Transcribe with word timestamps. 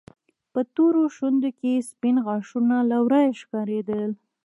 په 0.53 0.61
تورو 0.75 1.01
شونډو 1.15 1.49
کې 1.57 1.69
يې 1.75 1.85
سپين 1.91 2.15
غاښونه 2.25 2.75
له 2.89 2.97
ورايه 3.05 3.33
ښکارېدل. 3.41 4.11